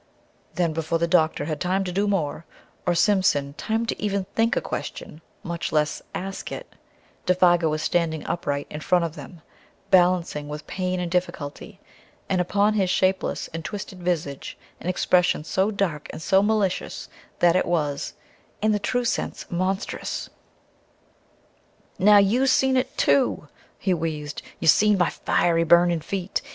[0.55, 2.43] Then, before the doctor had time to do more,
[2.87, 6.73] or Simpson time to even think a question, much less ask it,
[7.27, 9.41] Défago was standing upright in front of them,
[9.91, 11.79] balancing with pain and difficulty,
[12.29, 17.07] and upon his shapeless and twisted visage an expression so dark and so malicious
[17.37, 18.15] that it was,
[18.59, 20.31] in the true sense, monstrous.
[21.99, 26.41] "Now you seen it too," he wheezed, "you seen my fiery, burning feet!